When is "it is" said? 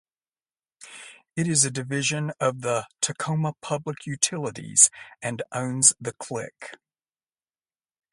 1.35-1.63